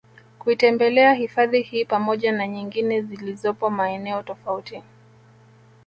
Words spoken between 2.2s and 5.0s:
na nyingine ziolizopo maeneo tofauti